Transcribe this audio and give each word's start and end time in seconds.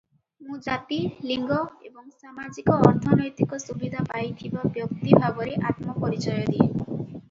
ମୁଁ 0.45 0.55
ଜାତି, 0.67 0.97
ଲିଙ୍ଗ 1.31 1.57
ଏବଂ 1.89 2.09
ସାମାଜିକ-ଅର୍ଥନୈତିକ 2.23 3.63
ସୁବିଧା 3.67 4.09
ପାଇଥିବା 4.11 4.67
ବ୍ୟକ୍ତି 4.79 5.25
ଭାବରେ 5.25 5.57
ଆତ୍ମପରିଚୟ 5.73 6.45
ଦିଏ। 6.55 6.71